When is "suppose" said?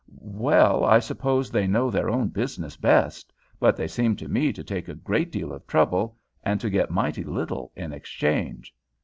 0.97-1.51